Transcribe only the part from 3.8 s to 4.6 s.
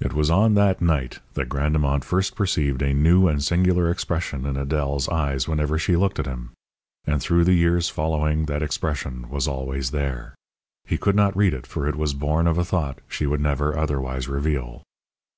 expression in